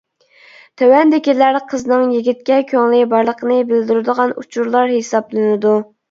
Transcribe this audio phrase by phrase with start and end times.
[0.81, 5.75] تۆۋەندىكىلەر قىزنىڭ يىگىتكە كۆڭلى بارلىقىنى بىلدۈرىدىغان ئۇچۇرلار ھېسابلىنىدۇ.